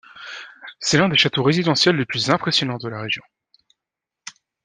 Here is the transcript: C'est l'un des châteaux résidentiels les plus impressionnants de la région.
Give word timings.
C'est 0.79 0.97
l'un 0.97 1.09
des 1.09 1.15
châteaux 1.15 1.43
résidentiels 1.43 1.95
les 1.95 2.07
plus 2.07 2.31
impressionnants 2.31 2.79
de 2.79 2.89
la 2.89 3.01
région. 3.01 3.21